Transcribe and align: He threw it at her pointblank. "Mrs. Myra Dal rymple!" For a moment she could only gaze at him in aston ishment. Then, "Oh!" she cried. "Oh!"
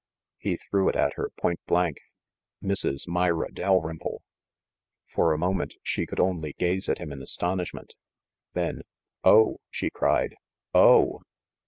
He 0.39 0.57
threw 0.57 0.89
it 0.89 0.95
at 0.95 1.13
her 1.13 1.29
pointblank. 1.39 1.97
"Mrs. 2.63 3.07
Myra 3.07 3.51
Dal 3.53 3.79
rymple!" 3.81 4.21
For 5.13 5.31
a 5.31 5.37
moment 5.37 5.75
she 5.83 6.07
could 6.07 6.19
only 6.19 6.53
gaze 6.53 6.89
at 6.89 6.97
him 6.97 7.11
in 7.11 7.21
aston 7.21 7.59
ishment. 7.59 7.91
Then, 8.53 8.81
"Oh!" 9.23 9.57
she 9.69 9.91
cried. 9.91 10.33
"Oh!" 10.73 11.21